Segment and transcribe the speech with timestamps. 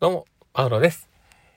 [0.00, 1.10] どうも、パウロです。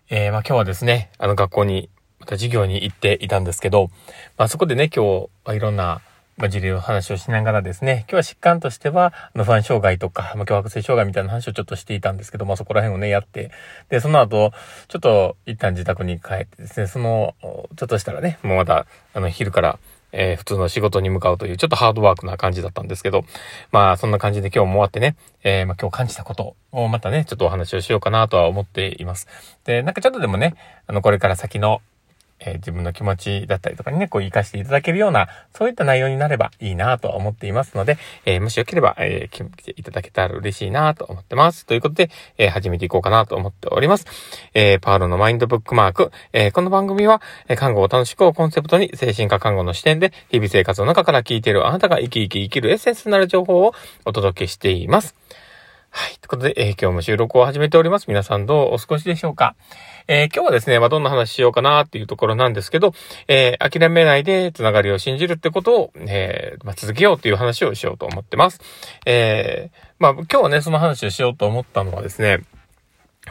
[0.10, 1.88] えー、まあ今日はですね、あの学校に、
[2.20, 3.90] また授業に行っていたんですけど、
[4.38, 6.02] まあそこでね、今日はいろんな、
[6.36, 13.50] まあ、事例の話をしながらですね、今日は疾患としては、あの不安障害とか、まあ、強迫性障害みたいな話をちょっとしていたんですけど、まあそこら辺をね、やって、
[13.88, 14.52] で、その後、
[14.90, 19.80] ちょっと一旦自宅に帰ってですね、その、ちょっとしたらね、もうまた、あの、昼から、
[20.14, 23.26] えー、普通の仕事に向かうという、ちょっとハードワークな感じだったんですけど、
[23.72, 29.28] まあ、そんな感じで今日も終わってね、えー、まあ今日感じたことをまたね、ちょっとお話をしようかなとは思っています。
[29.66, 30.56] で、なんかちょっとでもね、
[30.88, 31.82] あの、これから先の、
[32.46, 41.66] えー、自分の気持ちだったりとかにね、こう活かしていただけるような、そういった内容になればいいなと思っていますので、えー、もしよければ、えー、聞いていただけたら嬉しいなと思ってます。
[41.66, 44.06] ということで、えー、始めていこうかなと思っております。
[44.54, 46.12] えー、パウロのマインドブックマーク。
[46.34, 53.74] えー、この番組は、えー、看護を楽しくをコンセプトに、精神科看護の視点で、日々生活の中から聞いているあなたが生き生き生きるエッセンスになる情報を
[54.06, 55.16] お届けしています。
[55.96, 56.14] はい。
[56.14, 58.08] ということで、えー、今日も収録を始めております。
[58.08, 59.56] 皆さんどうお過ごしでしょうか
[60.08, 62.94] えー、今日はですね、まあ、どんな話しようかなっていうところなんですけど、
[63.28, 68.60] えー、諦めないでつながりを信じるってことを、え、まあ、続けようという話をしようと思ってます。
[69.06, 69.70] え、
[70.00, 72.40] まあ、今日はね、その話をしようと思ったのはですね、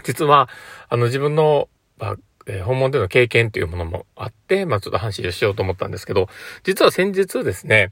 [0.05, 0.49] 実は、
[0.89, 2.17] あの、自分の、まあ、
[2.47, 6.29] え、訪問での経験というものもあって、まあ、ちょっと話をしようと思ったんですけど、
[6.63, 7.91] 実は先日ですね、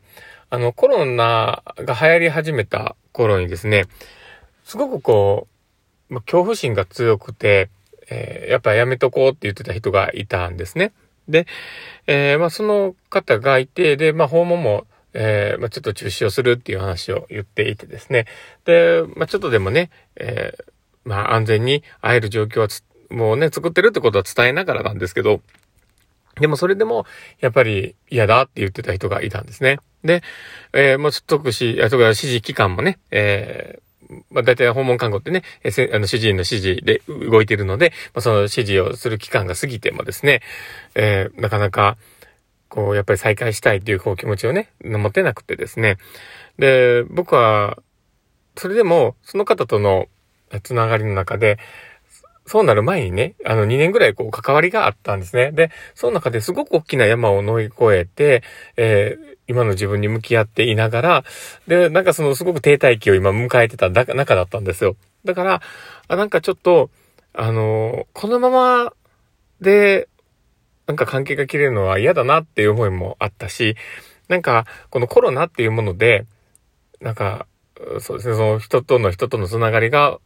[0.49, 3.87] あの、コロナが流行り始めた頃にですね、
[4.71, 5.49] すごくこ
[6.09, 7.71] う、ま、恐怖心が強くて、
[8.09, 10.93] えー、やっぱやめとこうって言ってた人がいたんですね。
[11.29, 11.49] で、
[12.07, 18.27] えー、まあ、その方がいて、で、まあ、訪問も、えー、まあ、ちょっと中止をするっていう話を言っていてですね。
[18.65, 20.57] で、まあ、ちょっとでもね、え、
[21.05, 22.69] まあ、安全に会える状況は
[23.11, 25.41] もうね、作ってるってことは伝えながらなんですけど、
[26.41, 27.07] でもそれでも、
[27.41, 29.81] やっぱり嫌だって言ってた人がいたんですね。
[30.05, 30.23] で、
[30.73, 33.90] えー、もう特使、特指示期間もね、えー、
[34.30, 40.42] まあ、大体訪問看護ってね、えあの、主治医の指示で動いているので、まあ、その指示をする期間が過ぎてもですね、
[40.94, 41.97] えー、なかなか、
[42.69, 45.99] こう、やっぱり再開したいというこう気持ちをね、持てなくてですね。
[46.59, 47.78] で、僕は、
[48.56, 50.06] それでも、その方との
[50.62, 51.59] つながりの中で、
[52.50, 55.53] そうなる前にね、あの2年ぐらいこう関わりがあったんですね。
[55.53, 58.43] で、その中ですごく大きな山を乗り越えて、
[58.77, 61.25] えー、今の自分に向き合っていながら、
[61.69, 64.97] で、なんかそのすごく停滞期を今迎えてた中だったんですよ。
[65.25, 65.62] だから、
[66.09, 66.91] あなんかちょっと、
[67.34, 68.93] あのこのまま
[69.61, 70.09] で、
[70.88, 73.77] なんか関係が切れるのは嫌だなっていう思いもあったし、
[74.27, 76.27] なんか、このコロナっていうもので、
[77.00, 77.47] なんか、
[78.00, 80.19] そうですね、その人との人とのつながりが、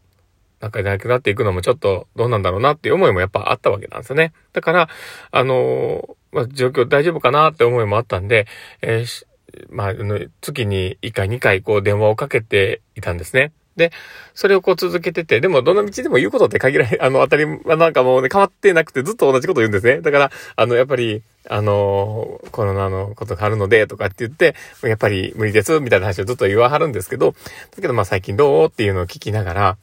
[0.65, 4.33] なんかなくなっていくのもちょっとどうなんだろうなっていう思いもやっぱあったわけなんですよね。
[4.55, 4.89] だから、
[5.31, 8.47] あのまあ、状況大丈夫かなって思いもあったんで、
[8.81, 9.27] えー、
[9.69, 9.95] まあ、
[10.41, 13.53] 月に1回2回こう電話をかけていたんですね。
[13.77, 13.93] で、
[14.35, 20.01] それをこう続けてて、でもどんな道でも言うことって限られ、 あの、当たり、なんかもうね、変わってなくてずっと同じこと言うんですね。
[20.01, 28.67] だから、あの、やっぱり、あの、コロナのことがあるので、とかって言って、やっぱり無理です、みたいな話をずっと言わはるんですけど、だけどまあ最近どう？
[28.67, 29.77] っていうのを聞きながら、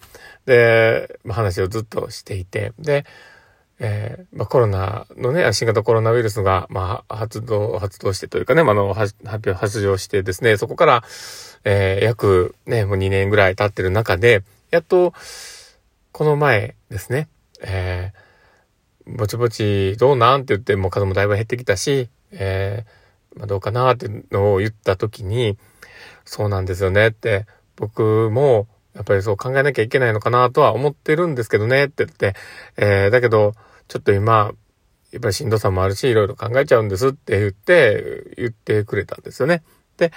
[0.45, 3.05] で、話をずっとしていて、で、
[3.83, 11.03] えー、まあ、コロナのね、新型コロナウイルスが、まあ、発動、発動してというかね、まあ、の、発表、発情してですね、そこから、
[11.63, 15.13] えー、約ね、もう2年ぐらい経ってる中で、やっと、
[16.11, 17.27] この前ですね、
[17.63, 25.57] えー、ぼちぼちどうなんって言って、もう数もだいぶ減ってきたし、えー、まあ、どうかなっていうのを言った時に、
[26.23, 27.47] そうなんですよねって、
[27.77, 32.35] 僕も、やっぱりそう考えなきゃいけないのかなとは思ってるんですけどねって言って、
[32.77, 33.53] えー、だけど、
[33.87, 34.51] ちょっと今、
[35.11, 39.63] やっぱりしんどさもあるし、いろいろ考えちゃうんですって言って、言ってくれたんですよね。
[39.97, 40.11] で、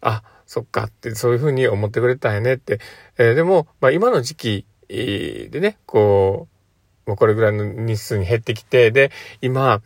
[0.00, 2.80] あ、そっかって、そういうふうに思ってくれたんやねって。
[3.18, 6.48] えー、でも、まあ今の時期でね、こ
[7.06, 9.82] う、もうこれぐらいの日数に減ってきて、で、今、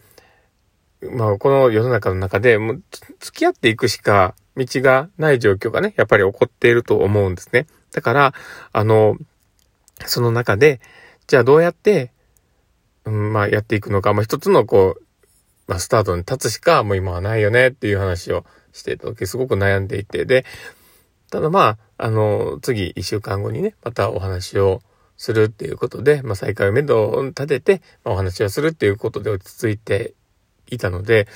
[1.12, 2.82] まあこの世の中の中で、もう
[3.20, 7.66] 付き合っていくしか道がない状況がね、やっぱり起こっていると思うんですね。
[7.94, 8.34] だから、
[8.72, 9.16] あの、
[10.04, 10.82] その中で、
[11.26, 12.10] じゃあどうやって
[13.04, 15.02] うん、まあやっていくのか、まあ一つのこう、
[15.66, 20.44] まあスタートに立つしかもう今はないよねっていう話をしてた時すごく悩んでいて、で、
[21.30, 24.82] ただまあ、あの、次一週間後にね、またお話を
[25.16, 30.14] するっていうことで、まあ再開をめどを立てて、まあ、お話をするっていうことで落ち着いて
[30.70, 31.28] いたので、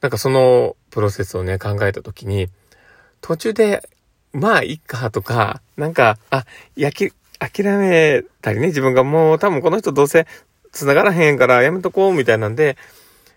[0.00, 2.48] なんかそのプロセスをね、考えた時に、
[3.20, 3.88] 途中で、
[4.32, 6.44] まあ、いっかとか、なんか、あ、
[6.76, 10.26] やき、諦めたりね、自分がもう多分この人どうせ
[10.72, 12.76] 繋がらへんからやめとこうみたいなんで、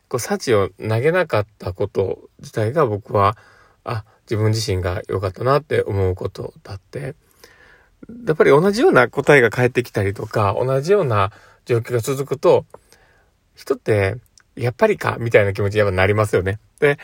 [0.09, 3.37] こう、幸を投げなかったこと自体が僕は、
[3.83, 7.15] あ、自分自身が良かったなって思うことだって。
[8.27, 11.31] やっぱり同じような答えが返ってきたりとか、同じような
[11.65, 12.65] 状況が続くと、
[13.55, 14.17] 人って、
[14.55, 16.59] やっぱりか、みたいな気持ちにやっぱなりますよね。
[16.79, 16.99] で、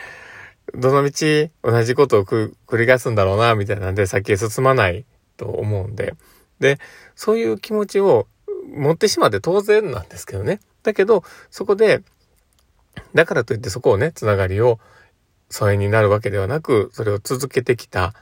[0.74, 5.04] どの道同じことを繰り返すんだろうな、みたいなんで先へ進まない
[5.36, 6.14] と思うんで。
[6.60, 6.78] で、
[7.14, 8.26] そういう気持ちを
[8.72, 10.60] 持ってしまって当然なんですけどね。
[10.82, 12.02] だけど、そこで、
[13.14, 14.78] だからといってそこをね、つながりを
[15.48, 18.14] 疎遠になるわけではなく、それを続けてきた。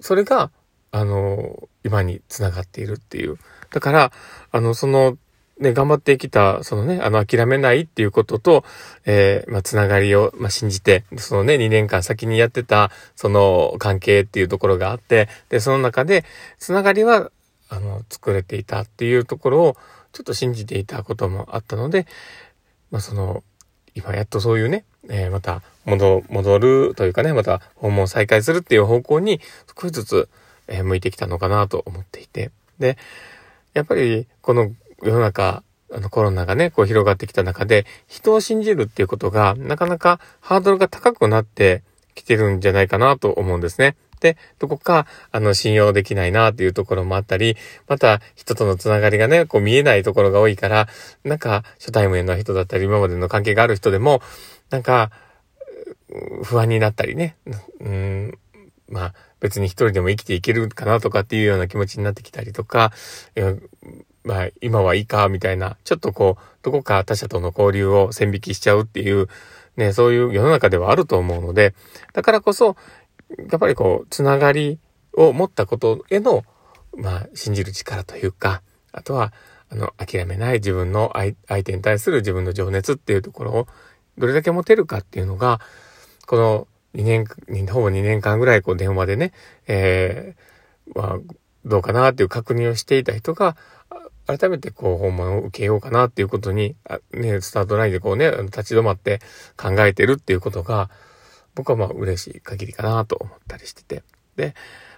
[0.00, 0.50] それが、
[0.92, 3.38] あの、今につながっているっていう。
[3.70, 4.12] だから、
[4.50, 5.16] あの、その、
[5.60, 8.64] ね、頑張ってきた、そのね、あの、諦めないっていうことと、
[9.04, 16.24] えー、まあ、つながりを、まあ、信じて、そのね、2年間先にやってた、その、関係っていうところがあって、で、その中で、
[16.58, 17.30] つながりは、
[17.68, 19.76] あの、作れていたっていうところを、
[20.12, 22.06] ちょっと信じていたこともあったので、
[22.90, 23.44] まあ、その、
[23.94, 29.40] 今やっとそういうね、えー、また、戻、戻るというかね、また訪問再開するっていう方向に
[29.78, 30.28] 少しずつ、
[30.68, 32.50] え、向いてきたのかなと思っていて。
[32.78, 32.96] で、
[33.74, 35.62] やっぱり、この世の中、
[35.92, 41.82] あのコロナがね、こう広がってきた中で、人を信じるっていうことが、なかなかハードルが高くなって
[42.14, 43.96] きてるんじゃないかなと思うんですね。
[44.20, 47.56] で、どこか、あの、信用できないなっていうところもあったり、
[47.88, 50.88] また、人とのつながりがね、こう見えないところが多いから、
[51.24, 54.20] なんか、初対面の人だったり、今までの関係がある人でも、
[54.68, 55.10] なんか、
[56.44, 57.36] 不安になったりね、
[57.80, 58.38] うん、
[58.88, 62.92] まあ、別に一人でも生きていけるかなとかっていうような気持ちになってきたりとか、
[64.24, 69.28] まあ、今はいいか、みたいな、ちょっとこう、どこか他者との交流を線引きしちゃうっていう、
[69.76, 71.74] ね、そういう世の中ではあると思うので、
[72.12, 72.76] だからこそ、
[73.38, 74.78] やっぱりこう、つながり
[75.14, 76.44] を持ったことへの、
[76.96, 78.62] まあ、信じる力というか、
[78.92, 79.32] あとは、
[79.70, 83.66] あの、諦めない自分の相手に対する自分の情熱っていうところを、
[84.18, 85.60] どれだけ持てるかっていうのが、
[86.26, 87.04] この2
[87.48, 89.32] 年、ほぼ2年間ぐらいこう電話でね、
[89.66, 91.18] えー、まあ、
[91.64, 93.56] どうかなっていう確認をしていた人が、
[94.38, 99.20] 改めてこう訪問を受けようかなっていうことに、あね、スタートラインでこうね、立ち止まって
[99.56, 100.90] 考えてるっていうことが、
[101.54, 104.02] 僕はまあ嬉しい限りかなと思ったりしてて。
[104.36, 104.54] で、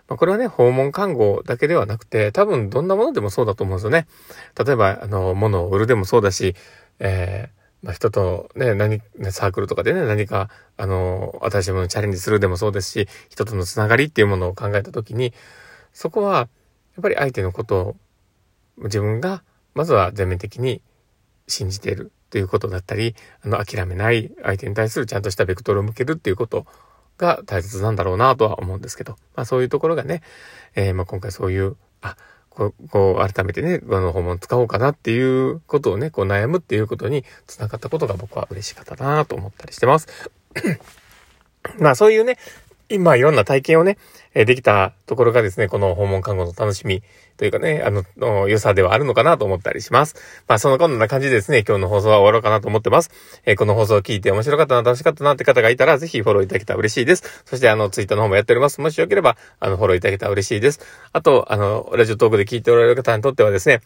[0.08, 4.06] まあ、これはね、訪問看護だけではなくて、多分どんなものでもそうだと思うんですよね。
[4.62, 6.55] 例えば、あの、物を売るでもそうだし、
[6.99, 9.00] えー、まあ、人とね、何、
[9.31, 15.32] サークルとかでね、何か、あの、新しいものにチャレンジするでもそうですし、人とのつながりっていうものを考えたときに、
[15.93, 17.96] そこは、やっぱり相手のことを
[18.78, 19.42] 自分が
[19.74, 20.82] まずは全面的に
[21.48, 26.66] 信じているということだったり、あの、諦めない相手に対するちゃんとしたベクトルを向けるっていうこと
[27.19, 30.22] が大切なんだろうなとは思うんですけど、まあそういうところがね、
[30.74, 32.16] えー、まあ今回そういう、あ、
[32.48, 40.08] こう、こう改めてね、あの訪問使おうかなっていうことをね、こう悩むっていうことにつながったことが僕は嬉しかったなと思ったりしてます。
[41.78, 42.38] まあそういうね、
[42.93, 43.99] 今いろんな体験をね、
[44.35, 47.03] えできたところがですね、この訪問看護の楽しみ
[47.37, 50.15] というかね、あの、良さではあるのかなと思ったりします。
[50.49, 53.11] まあ、そのこんな感じでですね、今日の放送は終わろうかなと思ってます。
[53.44, 57.43] えー、この放送を聞いて面白かったな、楽しかったなって方がいたら、ぜひフォローいただけたら嬉しいです。
[57.44, 58.81] そして、あの、ツイッターの方もやっております。
[58.81, 60.81] もしよければ、あの、フォローいただけたら嬉しいです。
[61.12, 63.81] あと、あの、ラジオトークで聞いておられる方にとってはですね、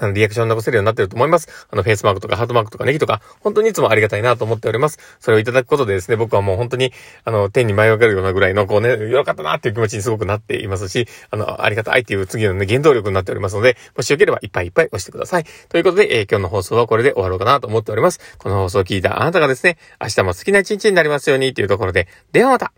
[0.00, 1.66] あの、リアクション残せるようになってると思います。
[1.70, 4.98] あの、フェイスマークとかハートマークとかネギとか、本当にいつもありがたいなと思っております。
[5.20, 6.92] それをいただくことでですね、僕はもう本当に、
[7.24, 15.44] あの、天に舞い上がるようなぐらいの、こうね、よかったなっていう気持ちにすごくなっていますし、あの、ありがたいっていう次のね、原動力になっておりますので、もしよければいっぱいいっぱい押してください。
[15.68, 18.20] ということで、えー、今日の放送はこれで終わろうかなと思っております。
[18.38, 22.72] この放送を聞いたあなたがですね、明日も好きな一日になりますようにというところで、ではまた